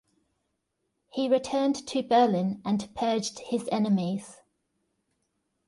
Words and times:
He 1.11 1.29
returned 1.29 1.75
to 1.89 2.01
Berlin 2.01 2.59
and 2.65 2.89
purged 2.95 3.37
his 3.37 3.69
enemies. 3.71 4.39